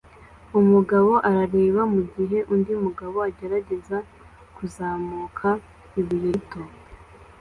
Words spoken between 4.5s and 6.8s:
kuzamuka ibuye rito